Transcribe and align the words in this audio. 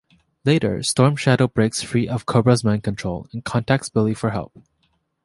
Later, 0.45 0.81
Storm 0.81 1.15
Shadow 1.15 1.47
breaks 1.47 1.83
free 1.83 2.07
of 2.07 2.25
Cobra's 2.25 2.63
mind 2.63 2.81
control, 2.83 3.27
and 3.31 3.45
contacts 3.45 3.87
Billy 3.89 4.15
for 4.15 4.31
help. 4.31 4.51